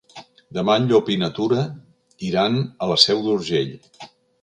Demà 0.57 0.77
en 0.81 0.87
Llop 0.91 1.11
i 1.17 1.17
na 1.25 1.29
Tura 1.41 1.67
iran 2.33 2.61
a 2.87 2.91
la 2.93 3.01
Seu 3.07 3.25
d'Urgell. 3.29 3.81